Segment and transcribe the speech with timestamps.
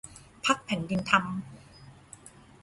[0.45, 1.23] พรรคแผ่นดินธรรม